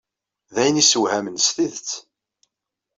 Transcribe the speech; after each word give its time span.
D 0.53 0.55
ayen 0.61 0.79
yessewhamen 0.79 1.37
s 1.45 1.47
tidet. 1.55 1.89